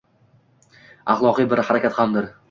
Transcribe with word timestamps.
axloqiy 1.15 1.47
bir 1.51 1.61
harakat 1.67 1.99
hamdir. 1.99 2.31